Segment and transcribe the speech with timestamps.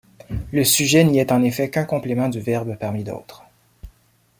[0.51, 3.43] Le sujet n'y est en effet qu'un complément du verbe parmi d'autres.